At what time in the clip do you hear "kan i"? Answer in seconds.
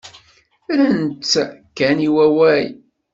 1.77-2.09